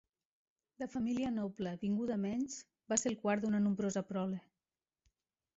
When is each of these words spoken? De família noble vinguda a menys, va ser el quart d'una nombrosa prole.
De 0.83 0.87
família 0.93 1.31
noble 1.35 1.73
vinguda 1.83 2.17
a 2.17 2.21
menys, 2.23 2.57
va 2.93 2.99
ser 3.03 3.13
el 3.13 3.21
quart 3.27 3.45
d'una 3.47 3.63
nombrosa 3.67 4.07
prole. 4.13 4.45